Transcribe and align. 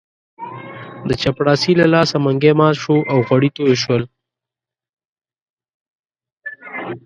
د 1.07 1.09
چپړاسي 1.21 1.73
له 1.81 1.85
لاسه 1.93 2.15
منګی 2.25 2.51
مات 2.59 2.75
او 3.11 3.17
غوړي 3.27 3.49
توی 3.55 3.75
شول. 3.83 4.03